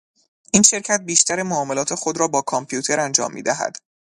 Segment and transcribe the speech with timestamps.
[0.53, 3.77] این شرکت بیشتر معاملات خود را با کامپیوتر انجام میدهد.